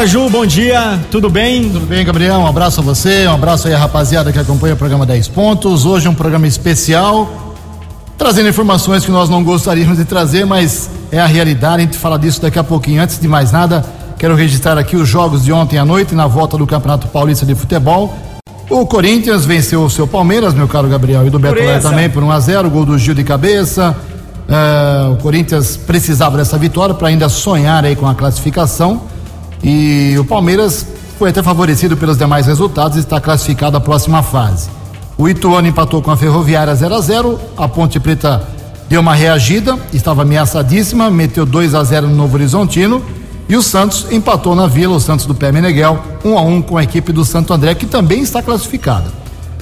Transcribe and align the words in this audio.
Fala 0.00 0.08
Ju, 0.08 0.30
bom 0.30 0.46
dia, 0.46 0.98
tudo 1.10 1.28
bem? 1.28 1.68
Tudo 1.68 1.84
bem, 1.84 2.02
Gabriel? 2.02 2.38
Um 2.38 2.46
abraço 2.46 2.80
a 2.80 2.82
você, 2.82 3.26
um 3.26 3.34
abraço 3.34 3.68
aí 3.68 3.74
a 3.74 3.78
rapaziada 3.78 4.32
que 4.32 4.38
acompanha 4.38 4.72
o 4.72 4.76
programa 4.78 5.04
10 5.04 5.28
Pontos. 5.28 5.84
Hoje 5.84 6.06
é 6.06 6.10
um 6.10 6.14
programa 6.14 6.46
especial, 6.46 7.54
trazendo 8.16 8.48
informações 8.48 9.04
que 9.04 9.10
nós 9.10 9.28
não 9.28 9.44
gostaríamos 9.44 9.98
de 9.98 10.06
trazer, 10.06 10.46
mas 10.46 10.88
é 11.12 11.20
a 11.20 11.26
realidade, 11.26 11.82
a 11.82 11.84
gente 11.84 11.98
fala 11.98 12.18
disso 12.18 12.40
daqui 12.40 12.58
a 12.58 12.64
pouquinho. 12.64 13.02
Antes 13.02 13.20
de 13.20 13.28
mais 13.28 13.52
nada, 13.52 13.84
quero 14.18 14.34
registrar 14.34 14.78
aqui 14.78 14.96
os 14.96 15.06
jogos 15.06 15.44
de 15.44 15.52
ontem 15.52 15.76
à 15.76 15.84
noite 15.84 16.14
na 16.14 16.26
volta 16.26 16.56
do 16.56 16.66
Campeonato 16.66 17.06
Paulista 17.08 17.44
de 17.44 17.54
Futebol. 17.54 18.16
O 18.70 18.86
Corinthians 18.86 19.44
venceu 19.44 19.84
o 19.84 19.90
seu 19.90 20.06
Palmeiras, 20.06 20.54
meu 20.54 20.66
caro 20.66 20.88
Gabriel, 20.88 21.26
e 21.26 21.28
do 21.28 21.38
Beto 21.38 21.60
também 21.82 22.08
por 22.08 22.22
1 22.22 22.30
a 22.30 22.40
0 22.40 22.70
gol 22.70 22.86
do 22.86 22.96
Gil 22.96 23.12
de 23.12 23.22
cabeça. 23.22 23.94
Uh, 24.48 25.12
o 25.12 25.16
Corinthians 25.18 25.76
precisava 25.76 26.38
dessa 26.38 26.56
vitória 26.56 26.94
para 26.94 27.08
ainda 27.08 27.28
sonhar 27.28 27.84
aí 27.84 27.94
com 27.94 28.08
a 28.08 28.14
classificação. 28.14 29.19
E 29.62 30.16
o 30.18 30.24
Palmeiras 30.24 30.86
foi 31.18 31.30
até 31.30 31.42
favorecido 31.42 31.96
pelos 31.96 32.16
demais 32.16 32.46
resultados 32.46 32.96
e 32.96 33.00
está 33.00 33.20
classificado 33.20 33.76
à 33.76 33.80
próxima 33.80 34.22
fase. 34.22 34.70
O 35.18 35.28
Ituano 35.28 35.68
empatou 35.68 36.00
com 36.00 36.10
a 36.10 36.16
Ferroviária 36.16 36.74
0 36.74 36.94
a 36.94 37.00
0 37.00 37.40
A 37.56 37.68
Ponte 37.68 38.00
Preta 38.00 38.42
deu 38.88 39.00
uma 39.00 39.14
reagida, 39.14 39.78
estava 39.92 40.22
ameaçadíssima, 40.22 41.10
meteu 41.10 41.46
2 41.46 41.74
a 41.74 41.84
0 41.84 42.08
no 42.08 42.16
Novo 42.16 42.34
Horizontino. 42.36 43.02
E 43.48 43.56
o 43.56 43.62
Santos 43.62 44.06
empatou 44.10 44.54
na 44.54 44.66
Vila, 44.66 44.96
o 44.96 45.00
Santos 45.00 45.26
do 45.26 45.34
Pé 45.34 45.52
Meneghel, 45.52 46.02
1 46.24 46.38
a 46.38 46.40
1 46.40 46.62
com 46.62 46.76
a 46.76 46.82
equipe 46.82 47.12
do 47.12 47.24
Santo 47.24 47.52
André, 47.52 47.74
que 47.74 47.86
também 47.86 48.22
está 48.22 48.42
classificada. 48.42 49.12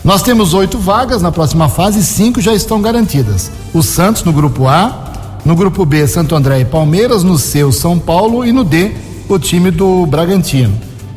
Nós 0.05 0.23
temos 0.23 0.55
oito 0.55 0.79
vagas 0.79 1.21
na 1.21 1.33
próxima 1.33 1.69
fase, 1.69 2.05
cinco 2.05 2.41
já 2.41 2.55
estão 2.55 2.81
garantidas. 2.81 3.51
O 3.75 3.83
Santos 3.83 4.25
no 4.25 4.33
grupo 4.33 4.69
A, 4.69 5.05
no 5.45 5.57
grupo 5.57 5.85
B, 5.85 6.07
Santo 6.07 6.37
André 6.37 6.61
e 6.61 6.65
Palmeiras, 6.65 7.23
no 7.23 7.39
C, 7.39 7.65
o 7.65 7.73
São 7.73 7.99
Paulo 7.99 8.47
e 8.47 8.53
no 8.53 8.63
D, 8.63 8.95
o 9.29 9.39
time 9.39 9.71
do 9.71 10.07
Bragantino. 10.07 10.73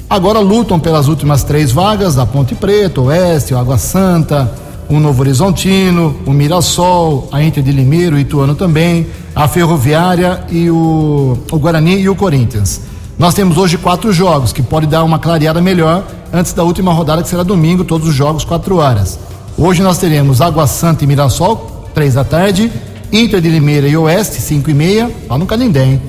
Agora 0.10 0.40
lutam 0.40 0.78
pelas 0.80 1.08
últimas 1.08 1.44
três 1.44 1.72
vagas, 1.72 2.18
a 2.18 2.26
Ponte 2.26 2.54
Preta, 2.54 3.00
Oeste, 3.00 3.54
o 3.54 3.58
Água 3.58 3.78
Santa, 3.78 4.52
o 4.90 5.00
Novo 5.00 5.22
Horizontino, 5.22 6.18
o 6.26 6.32
Mirassol, 6.32 7.30
a 7.32 7.42
Inter 7.42 7.64
de 7.64 7.72
Limeiro, 7.72 8.18
o 8.18 8.20
Ituano 8.20 8.54
também, 8.54 9.08
a 9.34 9.48
Ferroviária 9.48 10.44
e 10.52 10.70
o, 10.70 11.38
o 11.50 11.58
Guarani 11.58 12.02
e 12.02 12.10
o 12.10 12.16
Corinthians. 12.16 12.82
Nós 13.18 13.34
temos 13.34 13.58
hoje 13.58 13.78
quatro 13.78 14.12
jogos 14.12 14.52
que 14.52 14.62
pode 14.62 14.88
dar 14.88 15.04
uma 15.06 15.18
clareada 15.18 15.62
melhor 15.62 16.06
antes 16.34 16.52
da 16.52 16.64
última 16.64 16.92
rodada 16.92 17.24
que 17.24 17.30
será 17.30 17.44
domingo, 17.44 17.86
todos 17.86 18.10
os 18.10 18.14
jogos 18.14 18.44
quatro 18.44 18.78
horas. 18.78 19.18
Hoje 19.58 19.82
nós 19.82 19.98
teremos 19.98 20.42
Água 20.42 20.68
Santa 20.68 21.06
e 21.06 21.08
Mirassol, 21.08 21.88
três 21.94 22.16
da 22.16 22.26
tarde, 22.26 22.70
Inter 23.14 23.40
de 23.40 23.50
Limeira 23.50 23.88
e 23.88 23.96
Oeste, 23.96 24.42
cinco 24.42 24.70
e 24.70 24.74
meia, 24.74 25.10
lá 25.30 25.38
no 25.38 25.46
Canindé? 25.46 26.00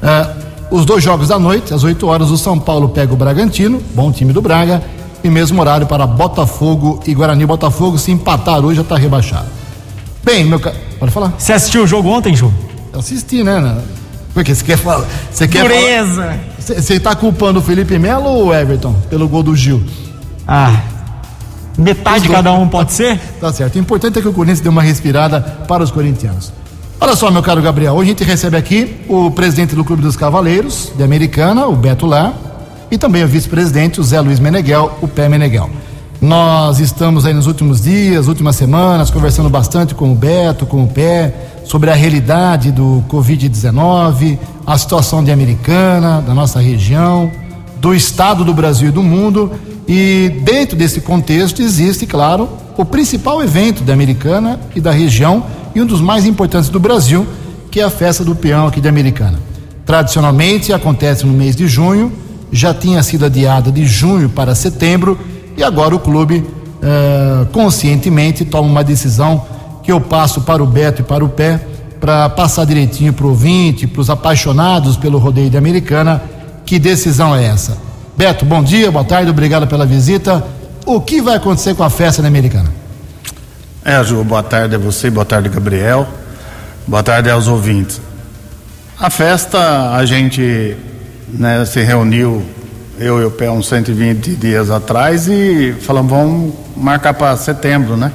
Uh, 0.00 0.37
os 0.70 0.84
dois 0.84 1.02
jogos 1.02 1.28
da 1.28 1.38
noite, 1.38 1.72
às 1.72 1.82
8 1.84 2.06
horas, 2.06 2.30
o 2.30 2.36
São 2.36 2.58
Paulo 2.58 2.88
pega 2.90 3.12
o 3.12 3.16
Bragantino, 3.16 3.82
bom 3.94 4.12
time 4.12 4.32
do 4.32 4.42
Braga, 4.42 4.82
e 5.22 5.30
mesmo 5.30 5.60
horário 5.60 5.86
para 5.86 6.06
Botafogo 6.06 7.00
e 7.06 7.14
Guarani. 7.14 7.44
Botafogo, 7.46 7.98
se 7.98 8.10
empatar 8.10 8.64
hoje, 8.64 8.76
já 8.76 8.82
está 8.82 8.96
rebaixado. 8.96 9.46
Bem, 10.22 10.44
meu 10.44 10.60
cara. 10.60 10.76
Pode 10.98 11.12
falar? 11.12 11.34
Você 11.38 11.52
assistiu 11.52 11.84
o 11.84 11.86
jogo 11.86 12.08
ontem, 12.08 12.34
Ju? 12.36 12.52
Eu 12.92 13.00
assisti, 13.00 13.42
né? 13.42 13.78
Porque 14.34 14.54
você 14.54 14.64
quer 14.64 14.76
falar. 14.76 15.06
Você 15.30 15.48
quer 15.48 15.62
Dureza! 15.62 16.38
Você 16.58 16.94
está 16.94 17.14
culpando 17.14 17.60
o 17.60 17.62
Felipe 17.62 17.98
Melo 17.98 18.26
ou 18.26 18.46
o 18.46 18.54
Everton 18.54 18.94
pelo 19.08 19.28
gol 19.28 19.42
do 19.42 19.56
Gil? 19.56 19.82
Ah. 20.46 20.82
Metade 21.76 22.24
de 22.24 22.28
cada 22.28 22.52
um 22.52 22.68
pode 22.68 22.92
ser? 22.92 23.18
Tá 23.40 23.52
certo. 23.52 23.76
O 23.76 23.78
importante 23.78 24.18
é 24.18 24.22
que 24.22 24.28
o 24.28 24.32
Corinthians 24.32 24.60
dê 24.60 24.68
uma 24.68 24.82
respirada 24.82 25.40
para 25.66 25.82
os 25.82 25.90
corintianos. 25.90 26.52
Olha 27.00 27.14
só, 27.14 27.30
meu 27.30 27.44
caro 27.44 27.62
Gabriel, 27.62 27.94
hoje 27.94 28.10
a 28.10 28.12
gente 28.12 28.24
recebe 28.24 28.56
aqui 28.56 28.96
o 29.08 29.30
presidente 29.30 29.72
do 29.72 29.84
Clube 29.84 30.02
dos 30.02 30.16
Cavaleiros 30.16 30.90
de 30.96 31.04
Americana, 31.04 31.64
o 31.68 31.76
Beto 31.76 32.06
Lá, 32.06 32.34
e 32.90 32.98
também 32.98 33.22
o 33.22 33.28
vice-presidente, 33.28 34.00
o 34.00 34.04
Zé 34.04 34.20
Luiz 34.20 34.40
Meneghel, 34.40 34.98
o 35.00 35.06
Pé 35.06 35.28
Meneghel. 35.28 35.70
Nós 36.20 36.80
estamos 36.80 37.24
aí 37.24 37.32
nos 37.32 37.46
últimos 37.46 37.82
dias, 37.82 38.26
últimas 38.26 38.56
semanas, 38.56 39.12
conversando 39.12 39.48
bastante 39.48 39.94
com 39.94 40.10
o 40.10 40.14
Beto, 40.16 40.66
com 40.66 40.82
o 40.82 40.88
Pé, 40.88 41.32
sobre 41.64 41.88
a 41.88 41.94
realidade 41.94 42.72
do 42.72 43.04
Covid-19, 43.08 44.36
a 44.66 44.76
situação 44.76 45.22
de 45.22 45.30
Americana, 45.30 46.20
da 46.20 46.34
nossa 46.34 46.58
região, 46.58 47.30
do 47.76 47.94
estado 47.94 48.44
do 48.44 48.52
Brasil 48.52 48.88
e 48.88 48.92
do 48.92 49.04
mundo. 49.04 49.52
E 49.86 50.40
dentro 50.42 50.76
desse 50.76 51.00
contexto 51.00 51.62
existe, 51.62 52.06
claro, 52.06 52.48
o 52.76 52.84
principal 52.84 53.40
evento 53.40 53.84
da 53.84 53.92
Americana 53.92 54.58
e 54.74 54.80
da 54.80 54.90
região 54.90 55.44
e 55.78 55.82
um 55.82 55.86
dos 55.86 56.00
mais 56.00 56.26
importantes 56.26 56.68
do 56.68 56.80
Brasil, 56.80 57.24
que 57.70 57.80
é 57.80 57.84
a 57.84 57.90
festa 57.90 58.24
do 58.24 58.34
peão 58.34 58.66
aqui 58.66 58.80
de 58.80 58.88
Americana. 58.88 59.38
Tradicionalmente 59.86 60.72
acontece 60.72 61.24
no 61.24 61.32
mês 61.32 61.54
de 61.54 61.68
junho, 61.68 62.12
já 62.50 62.74
tinha 62.74 63.00
sido 63.02 63.24
adiada 63.24 63.70
de 63.70 63.86
junho 63.86 64.28
para 64.28 64.56
setembro 64.56 65.16
e 65.56 65.62
agora 65.62 65.94
o 65.94 66.00
clube 66.00 66.38
uh, 66.38 67.46
conscientemente 67.52 68.44
toma 68.44 68.68
uma 68.68 68.82
decisão 68.82 69.46
que 69.82 69.92
eu 69.92 70.00
passo 70.00 70.40
para 70.40 70.62
o 70.62 70.66
Beto 70.66 71.02
e 71.02 71.04
para 71.04 71.24
o 71.24 71.28
Pé 71.28 71.60
para 72.00 72.28
passar 72.28 72.64
direitinho 72.64 73.12
para 73.12 73.26
o 73.26 73.30
ouvinte, 73.30 73.86
para 73.86 74.00
os 74.00 74.10
apaixonados 74.10 74.96
pelo 74.96 75.18
rodeio 75.18 75.48
de 75.48 75.56
Americana. 75.56 76.20
Que 76.66 76.78
decisão 76.78 77.34
é 77.34 77.44
essa? 77.44 77.78
Beto, 78.16 78.44
bom 78.44 78.62
dia, 78.62 78.90
boa 78.90 79.04
tarde, 79.04 79.30
obrigado 79.30 79.66
pela 79.68 79.86
visita. 79.86 80.44
O 80.84 81.00
que 81.00 81.20
vai 81.20 81.36
acontecer 81.36 81.74
com 81.74 81.84
a 81.84 81.90
festa 81.90 82.20
da 82.20 82.26
Americana? 82.28 82.87
É, 83.88 84.04
Ju, 84.04 84.22
boa 84.22 84.42
tarde 84.42 84.74
a 84.74 84.78
você, 84.78 85.08
boa 85.08 85.24
tarde, 85.24 85.48
Gabriel. 85.48 86.06
Boa 86.86 87.02
tarde 87.02 87.30
aos 87.30 87.48
ouvintes. 87.48 87.98
A 89.00 89.08
festa, 89.08 89.94
a 89.94 90.04
gente 90.04 90.76
né, 91.26 91.64
se 91.64 91.80
reuniu, 91.80 92.44
eu 92.98 93.18
e 93.18 93.24
o 93.24 93.30
Pé, 93.30 93.50
uns 93.50 93.66
120 93.66 94.32
dias 94.32 94.70
atrás 94.70 95.26
e 95.26 95.74
falamos, 95.80 96.10
vamos 96.10 96.54
marcar 96.76 97.14
para 97.14 97.34
setembro, 97.38 97.96
né? 97.96 98.12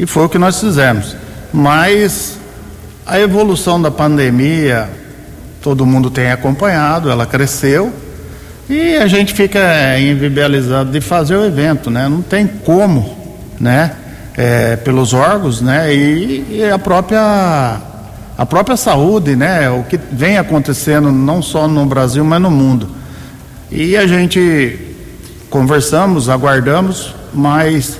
E 0.00 0.06
foi 0.06 0.24
o 0.24 0.28
que 0.30 0.38
nós 0.38 0.58
fizemos. 0.58 1.14
Mas 1.52 2.38
a 3.04 3.20
evolução 3.20 3.82
da 3.82 3.90
pandemia, 3.90 4.88
todo 5.60 5.84
mundo 5.84 6.10
tem 6.10 6.30
acompanhado, 6.32 7.10
ela 7.10 7.26
cresceu 7.26 7.92
e 8.70 8.96
a 8.96 9.06
gente 9.06 9.34
fica 9.34 10.00
invibializado 10.00 10.90
de 10.90 11.02
fazer 11.02 11.36
o 11.36 11.44
evento, 11.44 11.90
né? 11.90 12.08
Não 12.08 12.22
tem 12.22 12.46
como, 12.46 13.14
né? 13.60 13.94
É, 14.38 14.76
pelos 14.76 15.12
órgãos, 15.12 15.60
né? 15.60 15.92
E, 15.92 16.58
e, 16.58 16.70
a 16.70 16.78
própria 16.78 17.80
a 18.38 18.46
própria 18.46 18.76
saúde, 18.76 19.34
né? 19.34 19.68
O 19.68 19.82
que 19.82 19.98
vem 20.12 20.38
acontecendo 20.38 21.10
não 21.10 21.42
só 21.42 21.66
no 21.66 21.84
Brasil, 21.84 22.24
mas 22.24 22.40
no 22.40 22.48
mundo. 22.48 22.88
E 23.68 23.96
a 23.96 24.06
gente 24.06 24.78
conversamos, 25.50 26.28
aguardamos, 26.28 27.12
mas 27.34 27.98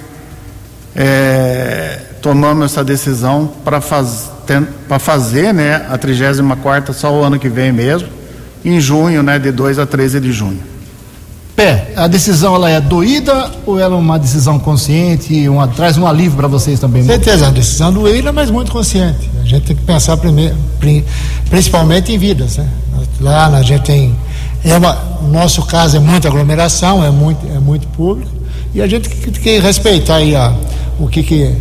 é, 0.95 2.03
tomamos 2.23 2.67
essa 2.67 2.85
decisão 2.85 3.53
para 3.65 3.81
para 4.87 4.99
fazer, 5.01 5.53
né? 5.53 5.87
A 5.91 5.99
34 5.99 6.95
só 6.95 7.13
o 7.13 7.25
ano 7.25 7.37
que 7.37 7.49
vem 7.49 7.73
mesmo, 7.73 8.09
em 8.65 8.81
junho, 8.81 9.25
né? 9.25 9.41
De 9.41 9.51
2 9.51 9.81
a 9.81 9.87
13 9.87 10.21
de 10.21 10.31
junho. 10.31 10.63
Pé, 11.59 11.93
a 11.97 12.07
decisão 12.07 12.55
ela 12.55 12.71
é 12.71 12.81
doída 12.81 13.51
ou 13.67 13.81
ela 13.81 13.97
é 13.97 13.99
uma 13.99 14.17
decisão 14.17 14.61
consciente, 14.61 15.49
uma, 15.49 15.67
traz 15.67 15.99
um 15.99 16.07
alívio 16.07 16.37
para 16.37 16.47
vocês 16.47 16.79
também? 16.79 17.03
Certeza, 17.03 17.47
é 17.47 17.49
uma 17.49 17.53
decisão 17.53 17.93
doída, 17.93 18.31
mas 18.31 18.49
muito 18.49 18.71
consciente. 18.71 19.29
A 19.43 19.45
gente 19.45 19.65
tem 19.65 19.75
que 19.75 19.83
pensar 19.83 20.17
primeiro, 20.19 20.55
principalmente 21.51 22.13
em 22.13 22.17
vidas, 22.17 22.59
né? 22.59 22.69
Lá 23.21 23.49
a 23.49 23.63
gente 23.63 23.83
tem, 23.83 24.15
é 24.65 24.77
uma, 24.77 24.93
no 25.21 25.33
nosso 25.33 25.63
caso 25.63 25.97
é 25.97 25.99
muita 25.99 26.29
aglomeração, 26.29 27.05
é 27.05 27.11
muito, 27.11 27.45
é 27.53 27.59
muito 27.59 27.89
público 27.89 28.31
e 28.73 28.81
a 28.81 28.87
gente 28.87 29.09
tem 29.09 29.33
que 29.33 29.59
respeitar 29.59 30.15
aí 30.15 30.37
a, 30.37 30.55
o 30.97 31.09
que, 31.09 31.25
que 31.25 31.57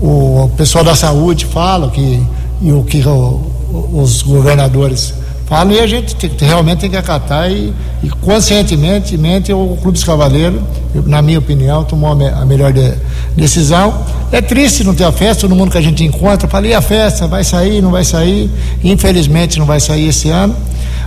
o 0.00 0.50
pessoal 0.56 0.82
da 0.82 0.96
saúde 0.96 1.44
fala, 1.44 1.88
o 1.88 1.90
que, 1.90 2.22
e 2.62 2.72
o 2.72 2.82
que 2.82 3.06
o, 3.06 3.90
os 3.92 4.22
governadores 4.22 5.12
falam 5.52 5.74
e 5.74 5.80
a 5.80 5.86
gente 5.86 6.14
tem, 6.14 6.30
realmente 6.48 6.78
tem 6.78 6.88
que 6.88 6.96
acatar 6.96 7.50
e, 7.50 7.74
e 8.02 8.08
conscientemente 8.08 9.18
mente, 9.18 9.52
o 9.52 9.76
Clube 9.82 9.92
dos 9.92 10.02
Cavaleiros, 10.02 10.62
na 11.04 11.20
minha 11.20 11.38
opinião, 11.38 11.84
tomou 11.84 12.10
a, 12.10 12.14
me, 12.14 12.26
a 12.26 12.46
melhor 12.46 12.72
de, 12.72 12.94
decisão. 13.36 14.02
É 14.32 14.40
triste 14.40 14.82
não 14.82 14.94
ter 14.94 15.04
a 15.04 15.12
festa, 15.12 15.42
todo 15.42 15.54
mundo 15.54 15.70
que 15.70 15.76
a 15.76 15.82
gente 15.82 16.02
encontra 16.02 16.48
fala, 16.48 16.66
e 16.66 16.72
a 16.72 16.80
festa, 16.80 17.26
vai 17.26 17.44
sair, 17.44 17.82
não 17.82 17.90
vai 17.90 18.02
sair? 18.02 18.50
Infelizmente 18.82 19.58
não 19.58 19.66
vai 19.66 19.78
sair 19.78 20.08
esse 20.08 20.30
ano, 20.30 20.56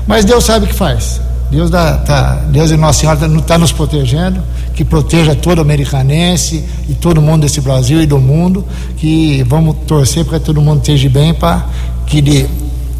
mas 0.06 0.24
Deus 0.24 0.44
sabe 0.44 0.66
o 0.66 0.68
que 0.68 0.76
faz. 0.76 1.20
Deus, 1.50 1.72
dá, 1.72 1.98
tá, 1.98 2.36
Deus 2.52 2.70
e 2.70 2.78
Nossa 2.78 3.00
Senhora 3.00 3.26
está 3.26 3.42
tá 3.42 3.58
nos 3.58 3.72
protegendo, 3.72 4.44
que 4.76 4.86
proteja 4.86 5.34
todo 5.34 5.60
americanense 5.60 6.64
e 6.88 6.94
todo 6.94 7.20
mundo 7.20 7.42
desse 7.42 7.62
Brasil 7.62 8.00
e 8.00 8.06
do 8.06 8.20
mundo, 8.20 8.64
que 8.96 9.44
vamos 9.48 9.76
torcer 9.88 10.24
para 10.24 10.38
que 10.38 10.46
todo 10.46 10.62
mundo 10.62 10.82
esteja 10.82 11.10
bem 11.10 11.34
para 11.34 11.66
que 12.06 12.22
de, 12.22 12.48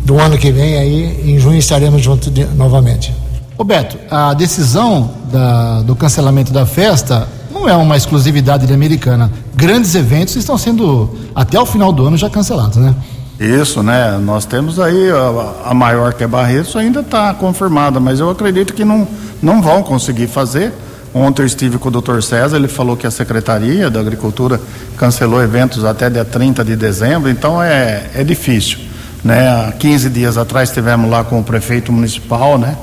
do 0.06 0.20
ano 0.20 0.38
que 0.38 0.52
vem 0.52 0.78
aí, 0.78 1.32
em 1.32 1.40
junho 1.40 1.58
estaremos 1.58 2.02
juntos 2.02 2.32
de, 2.32 2.46
novamente. 2.46 3.12
Roberto, 3.58 3.98
a 4.10 4.34
decisão 4.36 5.10
da, 5.32 5.82
do 5.82 5.96
cancelamento 5.96 6.54
da 6.54 6.66
festa 6.66 7.28
não 7.52 7.68
é 7.68 7.76
uma 7.76 7.98
exclusividade 7.98 8.68
de 8.68 8.74
americana. 8.74 9.32
Grandes 9.56 9.96
eventos 9.96 10.36
estão 10.36 10.58
sendo, 10.58 11.10
até 11.34 11.60
o 11.60 11.66
final 11.66 11.92
do 11.92 12.06
ano, 12.06 12.18
já 12.18 12.30
cancelados, 12.30 12.78
né? 12.78 12.94
Isso, 13.40 13.82
né? 13.82 14.18
Nós 14.22 14.46
temos 14.46 14.80
aí 14.80 15.10
a, 15.10 15.72
a 15.72 15.74
maior 15.74 16.14
que 16.14 16.24
é 16.24 16.28
Barretos 16.28 16.76
ainda 16.76 17.00
está 17.00 17.34
confirmada, 17.34 18.00
mas 18.00 18.20
eu 18.20 18.30
acredito 18.30 18.74
que 18.74 18.86
não, 18.86 19.08
não 19.42 19.62
vão 19.62 19.82
conseguir 19.82 20.28
fazer. 20.28 20.72
Ontem 21.14 21.42
eu 21.42 21.46
estive 21.46 21.78
com 21.78 21.88
o 21.88 21.92
doutor 21.92 22.22
César, 22.22 22.58
ele 22.58 22.68
falou 22.68 22.96
que 22.96 23.08
a 23.08 23.12
Secretaria 23.12 23.90
da 23.90 24.00
Agricultura 24.00 24.62
cancelou 24.98 25.42
eventos 25.42 25.84
até 25.84 26.10
dia 26.10 26.26
30 26.26 26.64
de 26.64 26.76
dezembro, 26.76 27.30
então 27.30 27.62
é, 27.64 28.12
é 28.14 28.24
difícil. 28.24 28.80
Né? 29.26 29.50
Há 29.50 29.72
15 29.72 30.10
dias 30.12 30.38
atrás 30.38 30.70
estivemos 30.70 31.10
lá 31.10 31.24
com 31.24 31.40
o 31.40 31.44
prefeito 31.44 31.92
municipal, 31.92 32.60
né? 32.60 32.78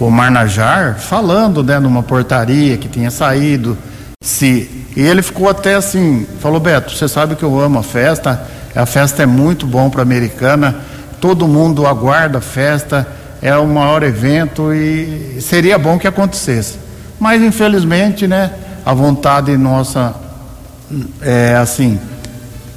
o 0.00 0.10
Marnajar, 0.10 0.98
falando 0.98 1.62
né, 1.62 1.78
numa 1.78 2.02
portaria 2.02 2.76
que 2.76 2.88
tinha 2.88 3.10
saído. 3.10 3.78
Se, 4.20 4.86
e 4.96 5.00
ele 5.00 5.22
ficou 5.22 5.48
até 5.48 5.74
assim, 5.76 6.26
falou, 6.40 6.60
Beto, 6.60 6.92
você 6.92 7.08
sabe 7.08 7.36
que 7.36 7.44
eu 7.44 7.60
amo 7.60 7.78
a 7.78 7.82
festa, 7.82 8.42
a 8.74 8.86
festa 8.86 9.22
é 9.22 9.26
muito 9.26 9.66
bom 9.66 9.88
para 9.88 10.00
a 10.00 10.02
americana, 10.02 10.76
todo 11.20 11.46
mundo 11.48 11.86
aguarda 11.86 12.38
a 12.38 12.40
festa, 12.40 13.06
é 13.40 13.56
o 13.56 13.66
maior 13.66 14.02
evento 14.02 14.72
e 14.72 15.38
seria 15.40 15.78
bom 15.78 15.98
que 15.98 16.08
acontecesse. 16.08 16.78
Mas 17.20 17.40
infelizmente, 17.40 18.26
né, 18.26 18.52
a 18.84 18.92
vontade 18.92 19.56
nossa 19.56 20.14
é 21.20 21.56
assim, 21.56 22.00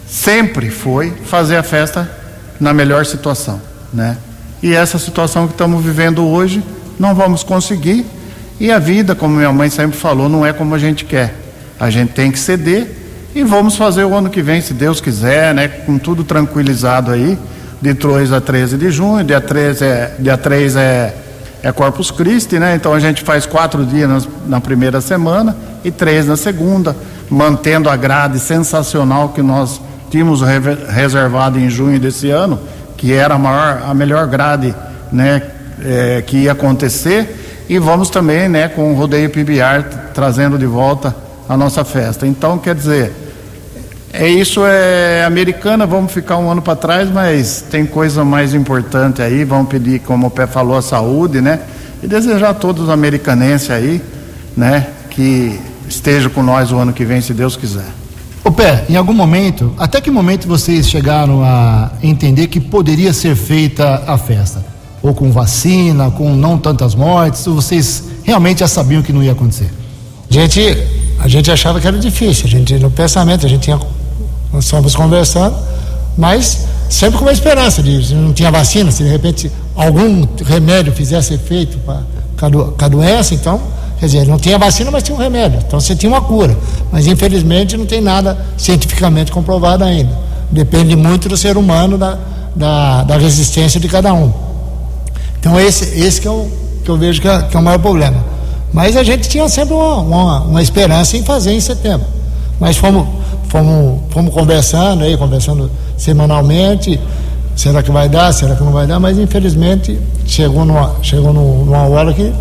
sempre 0.07 0.69
foi 0.69 1.12
fazer 1.25 1.57
a 1.57 1.63
festa 1.63 2.20
na 2.62 2.75
melhor 2.75 3.06
situação, 3.08 3.60
né? 3.92 4.16
E 4.62 4.75
essa 4.75 5.00
situação 5.00 5.48
que 5.48 5.54
estamos 5.54 5.84
vivendo 5.84 6.24
hoje, 6.24 6.63
não 7.00 7.16
vamos 7.16 7.44
conseguir. 7.44 8.06
E 8.60 8.72
a 8.72 8.78
vida, 8.78 9.16
como 9.16 9.36
minha 9.36 9.52
mãe 9.52 9.72
sempre 9.72 9.98
falou, 9.98 10.30
não 10.30 10.46
é 10.46 10.54
como 10.54 10.75
a 10.75 10.78
gente 10.78 11.04
quer. 11.04 11.34
A 11.80 11.90
gente 11.90 12.13
tem 12.13 12.31
que 12.31 12.38
ceder 12.38 12.96
e 13.34 13.44
vamos 13.44 13.75
fazer 13.75 14.04
o 14.04 14.13
ano 14.13 14.30
que 14.30 14.44
vem, 14.44 14.62
se 14.62 14.75
Deus 14.75 15.02
quiser, 15.02 15.56
né? 15.56 15.68
Com 15.68 15.98
tudo 15.98 16.24
tranquilizado 16.24 17.10
aí, 17.10 17.36
de 17.81 17.94
2 17.94 18.31
a 18.31 18.40
13 18.40 18.78
de 18.78 18.92
junho, 18.92 19.24
dia 19.24 19.42
3 19.42 19.81
é, 19.81 20.16
dia 20.19 20.38
3 20.38 20.75
é, 20.75 21.16
é 21.64 21.72
Corpus 21.72 22.12
Christi, 22.12 22.60
né? 22.60 22.75
Então 22.75 22.94
a 22.94 23.00
gente 23.00 23.24
faz 23.24 23.48
quatro 23.48 23.84
dias 23.84 24.07
na, 24.07 24.22
na 24.46 24.62
primeira 24.62 25.02
semana 25.02 25.57
e 25.84 25.90
três 25.90 26.28
na 26.28 26.38
segunda, 26.38 26.96
mantendo 27.28 27.90
a 27.90 27.96
grade 27.96 28.40
sensacional 28.40 29.30
que 29.30 29.42
nós 29.42 29.81
tínhamos 30.12 30.42
reservado 30.42 31.58
em 31.58 31.69
junho 31.69 32.00
desse 32.00 32.30
ano, 32.30 32.60
que 32.98 33.12
era 33.12 33.34
a 33.34 33.40
maior, 33.40 33.81
a 33.88 33.94
melhor 33.96 34.28
grade, 34.28 34.75
né? 35.12 35.42
É, 35.84 36.22
que 36.22 36.44
ia 36.44 36.52
acontecer 36.52 37.66
e 37.72 37.80
vamos 37.80 38.10
também, 38.10 38.50
né, 38.50 38.68
com 38.68 38.92
o 38.92 38.96
rodeio 38.96 39.30
PBR 39.30 39.84
trazendo 40.13 40.60
de 40.60 40.66
volta 40.66 41.16
a 41.48 41.56
nossa 41.56 41.86
festa. 41.86 42.28
Então, 42.28 42.58
quer 42.58 42.75
dizer, 42.75 43.13
é 44.12 44.28
isso 44.28 44.66
é 44.66 45.24
americana, 45.24 45.86
vamos 45.86 46.12
ficar 46.12 46.38
um 46.38 46.52
ano 46.52 46.62
para 46.62 46.75
trás, 46.75 47.10
mas 47.10 47.64
tem 47.72 47.86
coisa 47.86 48.25
mais 48.25 48.54
importante 48.54 49.22
aí, 49.22 49.46
vamos 49.46 49.69
pedir, 49.69 50.02
como 50.02 50.28
o 50.28 50.30
Pé 50.30 50.46
falou, 50.46 50.78
a 50.78 50.81
saúde, 50.81 51.40
né? 51.40 51.62
E 52.04 52.07
desejar 52.07 52.50
a 52.50 52.54
todos 52.54 52.84
os 52.84 52.90
americanenses 52.90 53.72
aí, 53.72 54.02
né, 54.56 54.88
que 55.10 55.57
esteja 55.88 56.30
com 56.30 56.44
nós 56.44 56.74
o 56.74 56.78
ano 56.78 56.92
que 56.92 57.06
vem, 57.06 57.22
se 57.22 57.34
Deus 57.34 57.56
quiser. 57.56 58.00
Ô 58.44 58.52
Pé, 58.52 58.86
em 58.90 58.96
algum 58.96 59.14
momento, 59.14 59.72
até 59.78 60.02
que 60.02 60.10
momento 60.10 60.48
vocês 60.48 60.90
chegaram 60.90 61.44
a 61.44 61.92
entender 62.02 62.48
que 62.48 62.60
poderia 62.60 63.14
ser 63.14 63.36
feita 63.36 64.04
a 64.08 64.18
festa? 64.18 64.66
Ou 65.04 65.14
com 65.14 65.32
vacina, 65.32 66.10
com 66.10 66.36
não 66.36 66.58
tantas 66.58 66.96
mortes, 66.96 67.46
ou 67.46 67.54
vocês 67.54 68.04
realmente 68.24 68.62
já 68.62 68.68
sabiam 68.68 69.04
que 69.04 69.14
não 69.14 69.22
ia 69.22 69.34
acontecer? 69.34 69.72
Gente, 70.28 70.60
a 71.20 71.28
gente 71.28 71.52
achava 71.52 71.80
que 71.80 71.86
era 71.86 72.00
difícil, 72.00 72.46
a 72.46 72.50
gente 72.50 72.80
no 72.80 72.90
pensamento, 72.90 73.46
a 73.46 73.50
gente 73.50 73.62
tinha, 73.62 73.80
nós 74.52 74.66
estávamos 74.66 74.96
conversando, 74.96 75.56
mas 76.18 76.66
sempre 76.90 77.20
com 77.20 77.26
uma 77.26 77.32
esperança 77.32 77.84
de 77.84 78.16
não 78.16 78.34
tinha 78.34 78.50
vacina, 78.50 78.92
se 78.92 79.04
de 79.04 79.10
repente 79.10 79.52
algum 79.76 80.26
remédio 80.44 80.92
fizesse 80.94 81.36
efeito 81.36 81.78
para 81.86 82.48
a 82.86 82.88
doença, 82.88 83.36
então, 83.36 83.62
quer 84.01 84.07
dizer, 84.07 84.25
não 84.25 84.39
tinha 84.39 84.57
vacina, 84.57 84.89
mas 84.89 85.03
tinha 85.03 85.15
um 85.15 85.21
remédio, 85.21 85.59
então 85.63 85.80
você 85.80 85.95
tinha 85.95 86.12
uma 86.12 86.21
cura, 86.21 86.57
mas 86.92 87.06
infelizmente 87.06 87.77
não 87.77 87.86
tem 87.86 88.01
nada 88.01 88.36
cientificamente 88.57 89.31
comprovado 89.31 89.83
ainda, 89.83 90.18
depende 90.50 90.95
muito 90.95 91.30
do 91.30 91.38
ser 91.38 91.56
humano, 91.56 92.00
da, 92.00 92.18
da, 92.56 93.03
da 93.03 93.18
resistência 93.18 93.80
de 93.80 93.88
cada 93.88 94.12
um. 94.12 94.33
Então 95.39 95.59
esse, 95.59 96.00
esse 96.00 96.19
que, 96.19 96.27
eu, 96.27 96.51
que 96.83 96.89
eu 96.89 96.98
vejo 96.98 97.21
que 97.21 97.27
é, 97.27 97.44
que 97.44 97.56
é 97.56 97.59
o 97.59 97.62
maior 97.62 97.77
problema. 97.77 98.18
Mas 98.74 98.98
a 98.98 99.03
gente 99.03 99.30
tinha 99.30 99.48
sempre 99.48 99.75
uma, 99.75 99.98
uma, 99.98 100.39
uma 100.45 100.62
esperança 100.63 101.15
em 101.15 101.21
fazer 101.24 101.51
em 101.51 101.62
setembro. 101.62 102.07
Mas 102.59 102.77
fomos, 102.77 103.07
fomos, 103.50 104.00
fomos 104.09 104.33
conversando 104.33 105.04
aí, 105.04 105.15
conversando 105.15 105.69
semanalmente. 105.95 107.00
Será 107.56 107.83
que 107.83 107.92
vai 107.92 108.09
dar? 108.09 108.33
Será 108.33 108.56
que 108.56 108.63
não 108.63 108.71
vai 108.71 108.88
dar? 108.88 109.00
Mas 109.00 109.19
infelizmente 109.19 110.00
chegou 110.25 110.65
numa, 110.65 110.95
chegou 111.04 111.31
numa 111.31 111.88
hora 111.88 112.12
que 112.13 112.33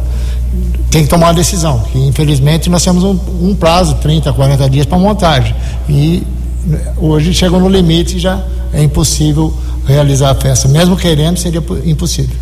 tem 0.91 1.05
que 1.05 1.09
tomar 1.09 1.29
uma 1.29 1.35
decisão. 1.35 1.81
Que 1.93 1.99
infelizmente 1.99 2.69
nós 2.69 2.83
temos 2.83 3.05
um, 3.05 3.19
um 3.43 3.55
prazo, 3.55 3.95
30, 3.97 4.33
40 4.33 4.71
dias 4.71 4.87
para 4.87 4.99
montagem. 4.99 5.55
E 5.89 6.23
hoje 6.97 7.33
chegou 7.33 7.61
no 7.61 7.69
limite 7.69 8.17
e 8.17 8.21
já 8.21 8.43
é 8.73 8.83
impossível 8.83 9.55
realizar 9.87 10.31
a 10.31 10.35
festa. 10.35 10.69
Mesmo 10.69 10.97
querendo, 10.97 11.39
seria 11.39 11.63
impossível. 11.85 12.37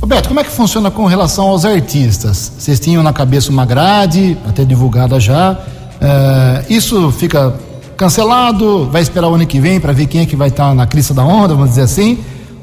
Roberto, 0.00 0.28
como 0.28 0.40
é 0.40 0.44
que 0.44 0.50
funciona 0.50 0.90
com 0.90 1.06
relação 1.06 1.46
aos 1.48 1.64
artistas? 1.64 2.52
Vocês 2.58 2.80
tinham 2.80 3.02
na 3.02 3.12
cabeça 3.12 3.50
uma 3.50 3.64
grade, 3.64 4.36
até 4.48 4.64
divulgada 4.64 5.20
já. 5.20 5.56
É, 6.00 6.64
isso 6.68 7.12
fica 7.12 7.54
cancelado? 7.96 8.88
Vai 8.90 9.02
esperar 9.02 9.28
o 9.28 9.34
ano 9.34 9.46
que 9.46 9.60
vem 9.60 9.78
para 9.78 9.92
ver 9.92 10.06
quem 10.06 10.22
é 10.22 10.26
que 10.26 10.34
vai 10.34 10.48
estar 10.48 10.70
tá 10.70 10.74
na 10.74 10.86
crista 10.86 11.14
da 11.14 11.22
onda, 11.22 11.54
vamos 11.54 11.70
dizer 11.70 11.82
assim? 11.82 12.18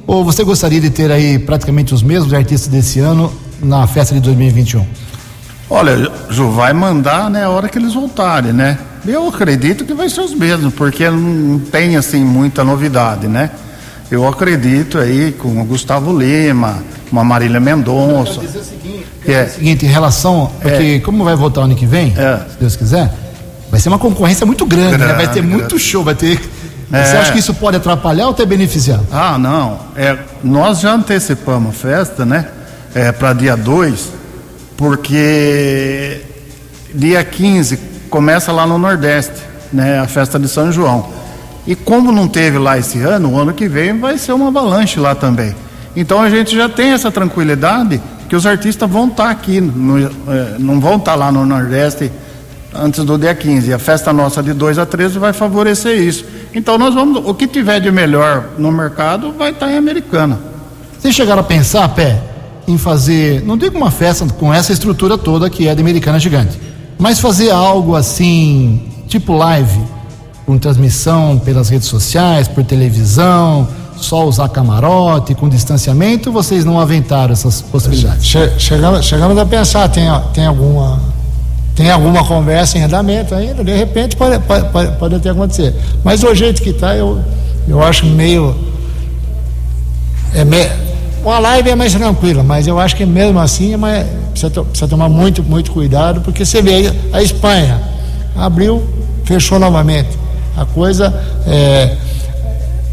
Ou 0.05 0.25
você 0.25 0.43
gostaria 0.43 0.81
de 0.81 0.89
ter 0.89 1.09
aí 1.11 1.39
praticamente 1.39 1.93
os 1.93 2.03
mesmos 2.03 2.33
artistas 2.33 2.67
desse 2.67 2.99
ano 2.99 3.31
na 3.61 3.85
festa 3.87 4.13
de 4.13 4.21
2021? 4.21 4.85
Olha, 5.69 6.11
Ju, 6.29 6.49
vai 6.51 6.73
mandar 6.73 7.29
né, 7.29 7.43
a 7.43 7.49
hora 7.49 7.69
que 7.69 7.77
eles 7.77 7.93
voltarem, 7.93 8.51
né? 8.51 8.77
Eu 9.05 9.27
acredito 9.27 9.85
que 9.85 9.93
vai 9.93 10.09
ser 10.09 10.21
os 10.21 10.33
mesmos, 10.33 10.73
porque 10.73 11.09
não 11.09 11.59
tem 11.59 11.95
assim 11.95 12.23
muita 12.23 12.63
novidade, 12.63 13.27
né? 13.27 13.51
Eu 14.09 14.27
acredito 14.27 14.97
aí 14.97 15.31
com 15.31 15.61
o 15.61 15.65
Gustavo 15.65 16.17
Lima, 16.17 16.83
uma 17.11 17.23
Marília 17.23 17.59
Mendonça. 17.59 18.41
Dizer 18.41 18.59
o 18.59 18.63
seguinte, 18.63 19.05
é. 19.27 19.43
o 19.43 19.49
seguinte, 19.49 19.85
em 19.85 19.89
relação. 19.89 20.51
Porque 20.59 20.83
é. 20.83 20.99
como 20.99 21.23
vai 21.23 21.35
voltar 21.35 21.61
ano 21.61 21.75
que 21.75 21.85
vem, 21.85 22.13
é. 22.17 22.49
se 22.49 22.57
Deus 22.59 22.75
quiser, 22.75 23.13
vai 23.69 23.79
ser 23.79 23.89
uma 23.89 23.99
concorrência 23.99 24.45
muito 24.45 24.65
grande, 24.65 24.97
grande 24.97 25.13
né? 25.13 25.13
Vai 25.13 25.31
ter 25.31 25.43
muito 25.43 25.67
grande. 25.67 25.83
show, 25.83 26.03
vai 26.03 26.15
ter. 26.15 26.39
É. 26.91 27.03
Você 27.03 27.17
acha 27.17 27.31
que 27.31 27.39
isso 27.39 27.53
pode 27.53 27.77
atrapalhar 27.77 28.25
ou 28.25 28.31
até 28.31 28.45
beneficiar? 28.45 28.99
Ah, 29.11 29.37
não. 29.37 29.79
É, 29.95 30.17
nós 30.43 30.79
já 30.79 30.93
antecipamos 30.93 31.69
a 31.69 31.73
festa, 31.73 32.25
né? 32.25 32.47
É, 32.93 33.11
para 33.11 33.33
dia 33.33 33.55
2, 33.55 34.11
porque 34.75 36.21
dia 36.93 37.23
15 37.23 37.77
começa 38.09 38.51
lá 38.51 38.65
no 38.65 38.77
Nordeste, 38.77 39.41
né? 39.71 39.99
A 39.99 40.07
festa 40.07 40.39
de 40.39 40.47
São 40.47 40.71
João. 40.71 41.07
E 41.67 41.75
como 41.75 42.11
não 42.11 42.27
teve 42.27 42.57
lá 42.57 42.77
esse 42.77 42.99
ano, 42.99 43.33
o 43.33 43.39
ano 43.39 43.53
que 43.53 43.67
vem 43.67 43.99
vai 43.99 44.17
ser 44.17 44.33
uma 44.33 44.47
avalanche 44.47 44.99
lá 44.99 45.13
também. 45.13 45.55
Então 45.95 46.21
a 46.21 46.29
gente 46.29 46.55
já 46.55 46.67
tem 46.67 46.91
essa 46.91 47.11
tranquilidade 47.11 48.01
que 48.27 48.35
os 48.35 48.45
artistas 48.45 48.89
vão 48.89 49.07
estar 49.07 49.25
tá 49.25 49.29
aqui, 49.29 49.59
no, 49.59 49.99
é, 49.99 50.55
não 50.57 50.79
vão 50.79 50.95
estar 50.95 51.11
tá 51.11 51.15
lá 51.15 51.31
no 51.31 51.45
Nordeste 51.45 52.11
antes 52.73 53.03
do 53.03 53.17
dia 53.17 53.33
15. 53.33 53.73
A 53.73 53.79
festa 53.79 54.13
nossa 54.13 54.41
de 54.41 54.53
2 54.53 54.77
a 54.77 54.85
13 54.85 55.19
vai 55.19 55.33
favorecer 55.33 55.99
isso. 55.99 56.25
Então 56.53 56.77
nós 56.77 56.93
vamos, 56.93 57.21
o 57.25 57.33
que 57.33 57.47
tiver 57.47 57.79
de 57.79 57.91
melhor 57.91 58.49
no 58.57 58.71
mercado 58.71 59.31
vai 59.33 59.51
estar 59.51 59.67
tá 59.67 59.71
em 59.71 59.77
Americana. 59.77 60.39
Vocês 60.99 61.15
chegaram 61.15 61.41
a 61.41 61.43
pensar, 61.43 61.87
Pé, 61.89 62.21
em 62.69 62.77
fazer, 62.77 63.43
não 63.45 63.57
digo 63.57 63.77
uma 63.77 63.91
festa 63.91 64.25
com 64.25 64.53
essa 64.53 64.71
estrutura 64.71 65.17
toda 65.17 65.49
que 65.49 65.67
é 65.67 65.73
de 65.73 65.81
Americana 65.81 66.19
Gigante, 66.19 66.59
mas 66.97 67.19
fazer 67.19 67.51
algo 67.51 67.95
assim, 67.95 68.81
tipo 69.07 69.35
live, 69.35 69.79
com 70.45 70.57
transmissão 70.57 71.39
pelas 71.39 71.69
redes 71.69 71.87
sociais, 71.87 72.47
por 72.47 72.63
televisão, 72.63 73.67
só 73.97 74.25
usar 74.25 74.49
camarote, 74.49 75.35
com 75.35 75.49
distanciamento, 75.49 76.31
vocês 76.31 76.63
não 76.63 76.79
aventaram 76.79 77.33
essas 77.33 77.61
possibilidades? 77.61 78.25
Che 78.25 78.59
chegamos, 78.59 79.05
chegamos 79.05 79.37
a 79.37 79.45
pensar, 79.45 79.89
tem, 79.89 80.05
tem 80.33 80.45
alguma 80.45 80.99
tem 81.75 81.89
alguma 81.89 82.25
conversa 82.25 82.77
em 82.77 82.83
andamento 82.83 83.33
ainda, 83.33 83.63
de 83.63 83.73
repente 83.73 84.15
pode, 84.15 84.37
pode, 84.39 84.91
pode 84.97 85.15
até 85.15 85.29
acontecer. 85.29 85.73
Mas 86.03 86.19
do 86.19 86.35
jeito 86.35 86.61
que 86.61 86.71
está, 86.71 86.95
eu, 86.95 87.19
eu 87.67 87.81
acho 87.81 88.05
meio. 88.05 88.53
É 90.33 90.43
meio 90.43 90.88
uma 91.23 91.39
live 91.39 91.69
é 91.69 91.75
mais 91.75 91.93
tranquila, 91.93 92.43
mas 92.43 92.67
eu 92.67 92.79
acho 92.79 92.95
que 92.95 93.05
mesmo 93.05 93.39
assim 93.39 93.73
é 93.73 93.77
mais, 93.77 94.05
precisa, 94.31 94.63
precisa 94.63 94.87
tomar 94.87 95.09
muito, 95.09 95.43
muito 95.43 95.71
cuidado, 95.71 96.21
porque 96.21 96.45
você 96.45 96.61
vê 96.61 96.91
a 97.11 97.21
Espanha 97.21 97.81
abriu, 98.35 98.83
fechou 99.25 99.59
novamente. 99.59 100.09
A 100.55 100.65
coisa 100.65 101.13
é, 101.45 101.95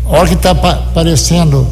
a 0.09 0.17
hora 0.17 0.29
que 0.29 0.35
está 0.35 0.55
parecendo 0.55 1.67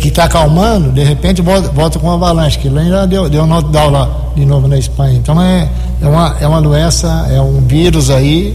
que 0.00 0.08
está 0.08 0.24
acalmando, 0.24 0.92
de 0.92 1.02
repente 1.02 1.40
volta, 1.40 1.70
volta 1.70 1.98
com 1.98 2.06
uma 2.06 2.14
avalanche, 2.14 2.58
que 2.58 2.68
lá 2.68 3.06
deu, 3.06 3.30
deu 3.30 3.44
um 3.44 3.46
knockdown 3.46 3.90
lá 3.90 4.10
de 4.36 4.44
novo 4.44 4.68
na 4.68 4.76
Espanha. 4.76 5.16
Então 5.16 5.40
é, 5.40 5.66
é, 6.02 6.06
uma, 6.06 6.36
é 6.38 6.46
uma 6.46 6.60
doença, 6.60 7.26
é 7.30 7.40
um 7.40 7.62
vírus 7.62 8.10
aí, 8.10 8.54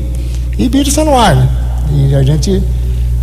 e 0.56 0.70
vírus 0.70 0.90
está 0.90 1.04
no 1.04 1.18
ar, 1.18 1.36
né? 1.36 1.50
E 1.92 2.14
a 2.14 2.22
gente, 2.22 2.62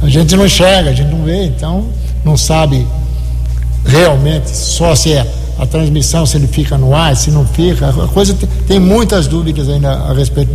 a 0.02 0.08
gente 0.08 0.34
não 0.34 0.46
enxerga, 0.46 0.90
a 0.90 0.92
gente 0.92 1.14
não 1.14 1.22
vê, 1.22 1.44
então 1.44 1.84
não 2.24 2.36
sabe 2.36 2.84
realmente 3.86 4.50
só 4.50 4.94
se 4.94 5.12
é 5.12 5.26
a 5.58 5.66
transmissão, 5.66 6.26
se 6.26 6.36
ele 6.36 6.46
fica 6.46 6.76
no 6.76 6.94
ar, 6.94 7.16
se 7.16 7.30
não 7.30 7.46
fica. 7.46 7.88
A 7.88 8.08
coisa 8.08 8.34
tem, 8.34 8.48
tem 8.66 8.80
muitas 8.80 9.26
dúvidas 9.26 9.68
ainda 9.68 9.92
a 9.92 10.12
respeito 10.12 10.52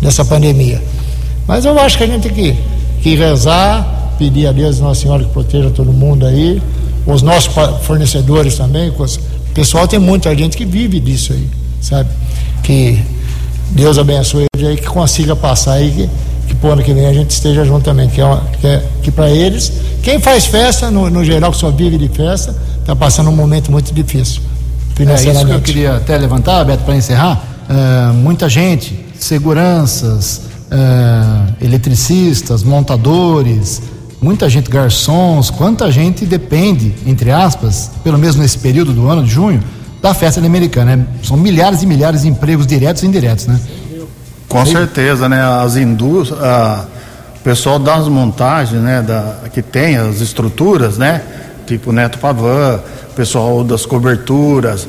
dessa 0.00 0.24
pandemia. 0.24 0.82
Mas 1.46 1.64
eu 1.64 1.78
acho 1.78 1.98
que 1.98 2.04
a 2.04 2.06
gente 2.06 2.22
tem 2.22 2.32
que, 2.32 2.56
que 3.00 3.14
rezar, 3.14 4.14
pedir 4.18 4.46
a 4.46 4.52
Deus 4.52 4.80
Nossa 4.80 5.02
Senhora 5.02 5.24
que 5.24 5.30
proteja 5.30 5.70
todo 5.70 5.92
mundo 5.92 6.26
aí, 6.26 6.60
os 7.06 7.22
nossos 7.22 7.52
fornecedores 7.82 8.56
também. 8.56 8.88
O 8.90 9.06
pessoal 9.54 9.86
tem 9.86 9.98
muita 9.98 10.34
gente 10.34 10.56
que 10.56 10.64
vive 10.64 10.98
disso 10.98 11.32
aí, 11.32 11.48
sabe? 11.80 12.08
Que 12.62 13.00
Deus 13.70 13.98
abençoe 13.98 14.46
eles 14.54 14.68
aí, 14.68 14.76
que 14.76 14.86
consiga 14.86 15.36
passar 15.36 15.74
aí, 15.74 15.90
que, 15.90 16.10
que 16.46 16.54
pro 16.54 16.72
ano 16.72 16.82
que 16.82 16.92
vem 16.92 17.06
a 17.06 17.12
gente 17.12 17.30
esteja 17.30 17.64
junto 17.64 17.84
também. 17.84 18.08
Que, 18.08 18.20
é 18.20 18.40
que, 18.60 18.66
é, 18.66 18.82
que 19.02 19.10
para 19.10 19.30
eles, 19.30 19.72
quem 20.02 20.18
faz 20.20 20.46
festa, 20.46 20.90
no, 20.90 21.10
no 21.10 21.24
geral, 21.24 21.50
que 21.50 21.56
só 21.56 21.70
vive 21.70 21.98
de 21.98 22.08
festa, 22.08 22.54
está 22.80 22.94
passando 22.94 23.30
um 23.30 23.36
momento 23.36 23.70
muito 23.70 23.92
difícil. 23.92 24.42
É 24.98 25.14
isso 25.14 25.46
que 25.46 25.52
eu 25.52 25.60
queria 25.60 25.96
até 25.96 26.16
levantar, 26.16 26.64
Beto, 26.64 26.84
para 26.84 26.94
encerrar. 26.94 27.42
Uh, 27.68 28.14
muita 28.14 28.48
gente, 28.48 29.04
seguranças, 29.18 30.42
uh, 30.70 31.52
eletricistas, 31.60 32.62
montadores, 32.62 33.82
muita 34.20 34.48
gente, 34.48 34.70
garçons, 34.70 35.50
quanta 35.50 35.90
gente 35.90 36.24
depende, 36.24 36.94
entre 37.06 37.30
aspas, 37.30 37.90
pelo 38.04 38.18
menos 38.18 38.36
nesse 38.36 38.58
período 38.58 38.92
do 38.92 39.08
ano 39.08 39.24
de 39.24 39.30
junho, 39.30 39.62
da 40.00 40.14
festa 40.14 40.38
americana. 40.40 40.96
Né? 40.96 41.06
São 41.22 41.36
milhares 41.36 41.82
e 41.82 41.86
milhares 41.86 42.22
de 42.22 42.28
empregos 42.28 42.66
diretos 42.66 43.02
e 43.02 43.06
indiretos, 43.06 43.46
né? 43.46 43.58
Com 44.54 44.66
certeza, 44.66 45.28
né? 45.28 45.42
As 45.42 45.74
indústrias, 45.76 46.40
o 46.40 47.40
pessoal 47.42 47.78
das 47.78 48.06
montagens, 48.06 48.80
né? 48.80 49.02
Da, 49.02 49.48
que 49.52 49.60
tem 49.60 49.96
as 49.96 50.20
estruturas, 50.20 50.96
né? 50.96 51.22
Tipo 51.66 51.90
Neto 51.90 52.18
Pavan, 52.18 52.80
pessoal 53.16 53.64
das 53.64 53.84
coberturas, 53.84 54.86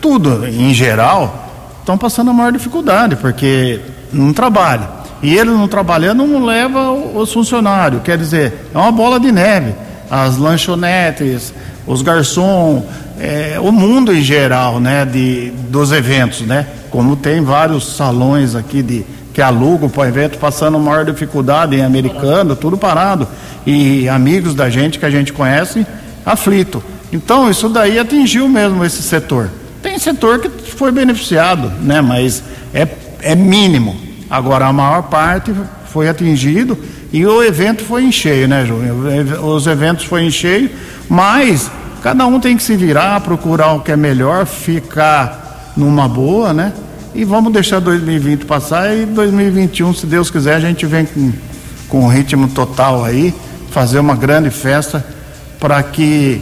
tudo 0.00 0.46
em 0.46 0.72
geral, 0.72 1.50
estão 1.80 1.98
passando 1.98 2.30
a 2.30 2.34
maior 2.34 2.52
dificuldade, 2.52 3.16
porque 3.16 3.80
não 4.12 4.32
trabalha. 4.32 4.88
E 5.22 5.36
ele 5.36 5.50
não 5.50 5.66
trabalhando 5.66 6.24
não 6.26 6.44
leva 6.44 6.92
os 6.92 7.32
funcionários. 7.32 8.02
Quer 8.02 8.16
dizer, 8.16 8.70
é 8.72 8.78
uma 8.78 8.92
bola 8.92 9.18
de 9.18 9.32
neve. 9.32 9.74
As 10.10 10.36
lanchonetes, 10.36 11.52
os 11.86 12.00
garçons, 12.02 12.84
é, 13.18 13.58
o 13.60 13.72
mundo 13.72 14.14
em 14.14 14.22
geral, 14.22 14.78
né, 14.80 15.04
de, 15.04 15.50
dos 15.68 15.92
eventos, 15.92 16.42
né? 16.42 16.66
Como 16.90 17.16
tem 17.16 17.40
vários 17.42 17.96
salões 17.96 18.54
aqui 18.54 18.82
de 18.82 19.04
que 19.32 19.40
alugam 19.40 19.88
para 19.88 20.08
evento, 20.08 20.38
passando 20.38 20.78
maior 20.78 21.04
dificuldade 21.04 21.76
em 21.76 21.82
americano, 21.82 22.56
tudo 22.56 22.76
parado. 22.76 23.26
E 23.64 24.08
amigos 24.08 24.54
da 24.54 24.68
gente 24.68 24.98
que 24.98 25.06
a 25.06 25.10
gente 25.10 25.32
conhece, 25.32 25.86
aflito. 26.26 26.82
Então, 27.12 27.50
isso 27.50 27.68
daí 27.68 27.98
atingiu 27.98 28.48
mesmo 28.48 28.84
esse 28.84 29.02
setor. 29.02 29.48
Tem 29.82 29.98
setor 29.98 30.40
que 30.40 30.70
foi 30.72 30.92
beneficiado, 30.92 31.70
né? 31.80 32.00
Mas 32.00 32.42
é, 32.74 32.86
é 33.22 33.34
mínimo. 33.34 33.96
Agora, 34.28 34.66
a 34.66 34.72
maior 34.72 35.04
parte 35.04 35.52
foi 35.86 36.08
atingido 36.08 36.78
e 37.12 37.26
o 37.26 37.42
evento 37.42 37.84
foi 37.84 38.04
em 38.04 38.12
cheio, 38.12 38.46
né, 38.46 38.64
Júnior? 38.64 39.44
Os 39.44 39.66
eventos 39.66 40.04
foi 40.04 40.22
em 40.22 40.30
cheio, 40.30 40.70
mas 41.08 41.70
cada 42.02 42.26
um 42.26 42.38
tem 42.38 42.56
que 42.56 42.62
se 42.62 42.76
virar, 42.76 43.20
procurar 43.20 43.72
o 43.72 43.80
que 43.80 43.90
é 43.90 43.96
melhor, 43.96 44.46
ficar 44.46 45.49
numa 45.80 46.06
boa, 46.06 46.52
né? 46.52 46.72
E 47.14 47.24
vamos 47.24 47.52
deixar 47.52 47.80
2020 47.80 48.44
passar 48.44 48.94
e 48.94 49.06
2021, 49.06 49.94
se 49.94 50.06
Deus 50.06 50.30
quiser, 50.30 50.54
a 50.54 50.60
gente 50.60 50.86
vem 50.86 51.06
com, 51.06 51.32
com 51.88 52.06
ritmo 52.06 52.46
total 52.48 53.04
aí, 53.04 53.34
fazer 53.70 53.98
uma 53.98 54.14
grande 54.14 54.50
festa 54.50 55.04
para 55.58 55.82
que 55.82 56.40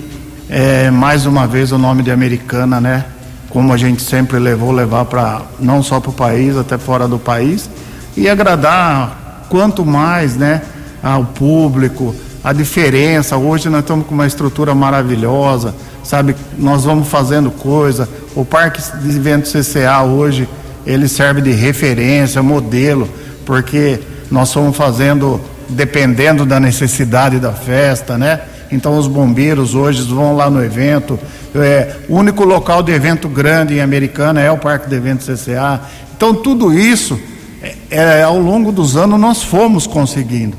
é, 0.51 0.91
mais 0.91 1.25
uma 1.25 1.47
vez 1.47 1.73
o 1.73 1.79
nome 1.79 2.03
de 2.03 2.11
Americana, 2.11 2.81
né? 2.81 3.05
Como 3.49 3.73
a 3.73 3.77
gente 3.77 4.03
sempre 4.03 4.39
levou, 4.39 4.73
levar 4.73 5.07
para 5.07 5.43
não 5.59 5.83
só 5.83 6.01
para 6.01 6.11
o 6.11 6.13
país, 6.13 6.57
até 6.57 6.77
fora 6.77 7.09
do 7.09 7.19
país 7.19 7.71
e 8.17 8.29
agradar 8.29 9.47
quanto 9.49 9.87
mais, 9.87 10.37
né, 10.37 10.61
ao 11.03 11.25
público, 11.25 12.15
a 12.43 12.53
diferença. 12.53 13.37
Hoje 13.37 13.69
nós 13.69 13.81
estamos 13.81 14.07
com 14.07 14.15
uma 14.15 14.27
estrutura 14.27 14.75
maravilhosa, 14.75 15.75
sabe? 16.03 16.35
Nós 16.59 16.85
vamos 16.85 17.09
fazendo 17.09 17.51
coisa. 17.51 18.09
O 18.39 18.45
Parque 18.45 18.81
de 19.01 19.17
Eventos 19.17 19.51
CCA 19.51 20.01
hoje 20.05 20.49
ele 20.87 21.09
serve 21.09 21.41
de 21.41 21.51
referência, 21.51 22.41
modelo, 22.41 23.09
porque 23.45 23.99
nós 24.31 24.47
estamos 24.47 24.77
fazendo 24.77 25.41
dependendo 25.69 26.47
da 26.47 26.61
necessidade 26.61 27.41
da 27.41 27.51
festa, 27.51 28.17
né? 28.17 28.43
Então 28.71 28.97
os 28.97 29.09
bombeiros 29.09 29.75
hoje 29.75 30.03
vão 30.03 30.37
lá 30.37 30.49
no 30.49 30.63
evento. 30.63 31.19
É, 31.53 31.97
o 32.09 32.15
único 32.15 32.45
local 32.45 32.81
de 32.81 32.93
evento 32.93 33.29
grande 33.29 33.75
em 33.75 33.81
Americana 33.81 34.41
é 34.41 34.53
o 34.53 34.57
Parque 34.57 34.89
de 34.89 34.95
Eventos 34.95 35.27
CCA. 35.27 35.81
Então 36.17 36.33
tudo 36.33 36.73
isso 36.73 37.19
é, 37.61 37.75
é, 37.91 38.23
ao 38.23 38.39
longo 38.39 38.71
dos 38.71 38.97
anos 38.97 39.19
nós 39.19 39.43
fomos 39.43 39.85
conseguindo, 39.85 40.57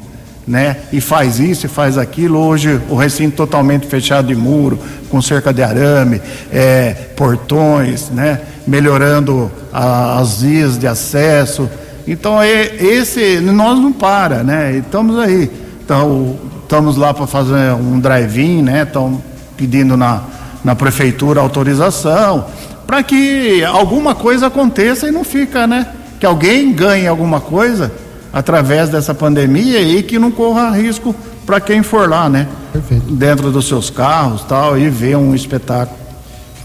né? 0.49 0.77
E 0.91 0.99
faz 0.99 1.39
isso 1.39 1.67
e 1.67 1.69
faz 1.69 1.95
aquilo. 1.95 2.39
Hoje 2.39 2.81
o 2.89 2.95
recinto 2.95 3.37
totalmente 3.37 3.85
fechado 3.85 4.29
de 4.29 4.35
muro, 4.35 4.79
com 5.07 5.21
cerca 5.21 5.53
de 5.53 5.61
arame, 5.61 6.19
é, 6.51 6.93
portões, 7.15 8.09
né? 8.09 8.41
Melhorando 8.65 9.51
a, 9.71 10.17
as 10.17 10.41
vias 10.41 10.75
de 10.75 10.87
acesso. 10.87 11.69
Então 12.07 12.41
é, 12.41 12.75
esse 12.83 13.39
nós 13.39 13.77
não 13.77 13.93
para, 13.93 14.43
né? 14.43 14.75
Estamos 14.77 15.19
aí, 15.19 15.51
então 15.85 16.35
estamos 16.63 16.97
lá 16.97 17.13
para 17.13 17.27
fazer 17.27 17.73
um 17.73 17.99
drive-in, 17.99 18.63
né? 18.63 18.81
Estão 18.81 19.21
pedindo 19.55 19.95
na, 19.95 20.23
na 20.63 20.75
prefeitura 20.75 21.41
autorização 21.41 22.47
para 22.87 23.03
que 23.03 23.63
alguma 23.65 24.15
coisa 24.15 24.47
aconteça 24.47 25.07
e 25.07 25.11
não 25.11 25.23
fica, 25.23 25.67
né? 25.67 25.85
que 26.19 26.25
alguém 26.25 26.73
ganhe 26.73 27.07
alguma 27.07 27.39
coisa 27.39 27.91
através 28.31 28.89
dessa 28.89 29.13
pandemia 29.13 29.81
e 29.81 30.03
que 30.03 30.19
não 30.19 30.31
corra 30.31 30.71
risco 30.71 31.15
para 31.45 31.59
quem 31.59 31.81
for 31.81 32.07
lá, 32.07 32.29
né? 32.29 32.47
Perfeito. 32.71 33.11
Dentro 33.11 33.51
dos 33.51 33.67
seus 33.67 33.89
carros 33.89 34.43
tal, 34.43 34.77
e 34.77 34.89
ver 34.89 35.17
um 35.17 35.33
espetáculo. 35.33 35.97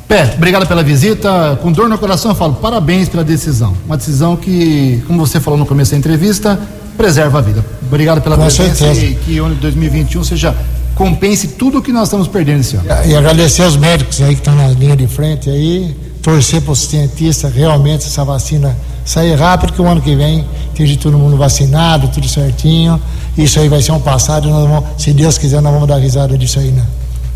Pé, 0.06 0.34
obrigado 0.36 0.66
pela 0.66 0.82
visita. 0.82 1.58
Com 1.62 1.72
dor 1.72 1.88
no 1.88 1.96
coração, 1.96 2.30
eu 2.30 2.34
falo 2.34 2.54
parabéns 2.54 3.08
pela 3.08 3.24
decisão. 3.24 3.74
Uma 3.86 3.96
decisão 3.96 4.36
que, 4.36 5.02
como 5.06 5.26
você 5.26 5.40
falou 5.40 5.58
no 5.58 5.64
começo 5.64 5.92
da 5.92 5.96
entrevista, 5.96 6.60
preserva 6.96 7.38
a 7.38 7.40
vida. 7.40 7.64
Obrigado 7.86 8.20
pela 8.20 8.36
Com 8.36 8.42
presença 8.42 8.74
certeza. 8.74 9.06
e 9.06 9.14
que 9.14 9.40
o 9.40 9.46
ano 9.46 9.54
de 9.54 9.60
2021 9.62 10.22
seja 10.24 10.54
compense 10.94 11.48
tudo 11.48 11.78
o 11.78 11.82
que 11.82 11.90
nós 11.90 12.04
estamos 12.08 12.28
perdendo 12.28 12.60
esse 12.60 12.76
ano. 12.76 12.84
E 13.06 13.16
agradecer 13.16 13.62
aos 13.62 13.76
médicos 13.76 14.20
aí 14.20 14.34
que 14.34 14.40
estão 14.40 14.54
na 14.54 14.68
linha 14.68 14.96
de 14.96 15.06
frente 15.06 15.50
aí, 15.50 15.96
torcer 16.22 16.60
para 16.60 16.72
os 16.72 16.80
cientistas 16.80 17.52
realmente 17.52 18.06
essa 18.06 18.24
vacina 18.24 18.76
sair 19.04 19.34
rápido, 19.34 19.72
que 19.72 19.82
o 19.82 19.86
ano 19.86 20.00
que 20.00 20.14
vem 20.14 20.44
esteja 20.68 20.96
todo 20.98 21.18
mundo 21.18 21.36
vacinado, 21.36 22.08
tudo 22.08 22.28
certinho. 22.28 23.00
Isso 23.36 23.58
aí 23.60 23.68
vai 23.68 23.82
ser 23.82 23.92
um 23.92 24.00
passado, 24.00 24.48
nós 24.48 24.68
vamos, 24.68 24.84
se 24.98 25.12
Deus 25.12 25.36
quiser, 25.38 25.60
nós 25.60 25.72
vamos 25.72 25.88
dar 25.88 25.96
risada 25.96 26.36
disso 26.38 26.58
aí, 26.58 26.70
né? 26.70 26.82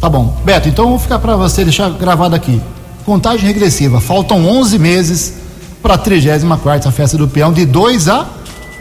Tá 0.00 0.08
bom. 0.08 0.36
Beto, 0.44 0.68
então 0.68 0.88
vou 0.88 0.98
ficar 0.98 1.18
para 1.18 1.36
você 1.36 1.64
deixar 1.64 1.90
gravado 1.90 2.34
aqui. 2.34 2.60
Contagem 3.04 3.46
regressiva. 3.46 4.00
Faltam 4.00 4.46
11 4.46 4.78
meses 4.78 5.34
para 5.82 5.94
a 5.94 5.98
34 5.98 6.90
Festa 6.92 7.16
do 7.16 7.26
Peão, 7.26 7.52
de 7.52 7.66
2 7.66 8.08
a 8.08 8.26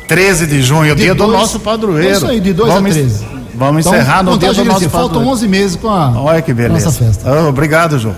13 0.07 0.47
de 0.47 0.61
junho, 0.61 0.95
de 0.95 1.03
dia 1.03 1.15
dois, 1.15 1.31
do 1.31 1.37
nosso 1.37 1.59
padroeiro. 1.59 2.15
Isso 2.15 2.25
aí, 2.25 2.39
de 2.39 2.53
2 2.53 2.73
a 2.73 2.81
13. 2.81 3.25
Vamos 3.55 3.85
então, 3.85 3.99
encerrar 3.99 4.23
no 4.23 4.37
dia 4.37 4.53
do 4.53 4.63
nosso 4.63 4.89
padroeiro. 4.89 4.89
Faltam 4.91 5.27
11 5.27 5.47
meses 5.47 5.75
com 5.75 5.89
a 5.89 6.11
Olha 6.21 6.41
que 6.41 6.53
beleza. 6.53 6.85
nossa 6.85 6.97
festa. 6.97 7.29
Oh, 7.29 7.49
obrigado, 7.49 7.97
João. 7.97 8.15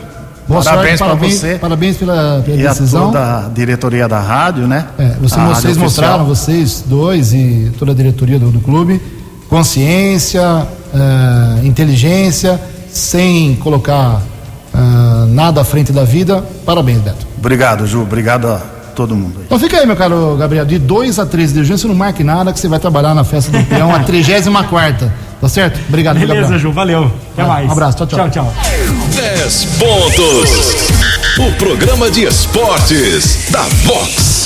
Boa 0.50 0.64
parabéns 0.64 1.00
para 1.00 1.14
você. 1.14 1.58
Parabéns 1.62 1.98
pela, 1.98 2.42
pela 2.44 2.58
e 2.58 2.64
decisão. 2.64 3.02
E 3.02 3.04
a 3.04 3.12
toda 3.12 3.46
a 3.46 3.50
diretoria 3.50 4.08
da 4.08 4.20
rádio, 4.20 4.68
né? 4.68 4.88
É, 4.98 5.10
você, 5.22 5.40
vocês 5.40 5.78
mostraram, 5.78 6.26
vocês 6.26 6.84
dois 6.88 7.34
e 7.34 7.72
toda 7.78 7.92
a 7.92 7.96
diretoria 7.96 8.40
do, 8.40 8.50
do 8.50 8.60
clube, 8.60 9.00
consciência, 9.48 10.42
uh, 10.42 11.66
inteligência, 11.66 12.60
sem 12.90 13.56
colocar 13.58 14.24
uh, 14.74 15.26
nada 15.28 15.62
à 15.62 15.64
frente 15.64 15.92
da 15.92 16.04
vida. 16.04 16.44
Parabéns, 16.66 17.00
Beto. 17.00 17.28
Obrigado, 17.38 17.86
Ju. 17.86 18.02
Obrigado 18.02 18.60
todo 19.00 19.16
mundo. 19.16 19.40
Então 19.46 19.58
fica 19.58 19.78
aí, 19.78 19.86
meu 19.86 19.96
caro 19.96 20.36
Gabriel, 20.38 20.66
de 20.66 20.78
2 20.78 21.20
a 21.20 21.26
13 21.26 21.54
de 21.54 21.64
junho, 21.64 21.78
você 21.78 21.88
não 21.88 21.96
marque 21.96 22.22
nada 22.22 22.52
que 22.52 22.60
você 22.60 22.68
vai 22.68 22.80
trabalhar 22.80 23.16
na 23.16 23.24
festa 23.24 23.50
do 23.58 23.64
peão, 23.66 23.96
a 23.96 24.00
34 24.04 25.10
Tá 25.40 25.48
certo? 25.48 25.80
Obrigado, 25.88 26.20
Beleza, 26.20 26.42
Gabriel. 26.42 26.60
Ju, 26.60 26.72
valeu. 26.74 27.12
Até 27.32 27.46
mais. 27.46 27.70
Um 27.70 27.72
abraço, 27.72 27.96
tchau, 27.96 28.08
tchau. 28.08 28.30
Tchau, 28.30 28.44
tchau. 28.44 28.54
10 29.16 29.66
pontos. 29.80 30.90
O 31.40 31.52
programa 31.54 32.12
de 32.12 32.26
esportes 32.26 33.50
da 33.50 33.62
Vox. 33.86 34.39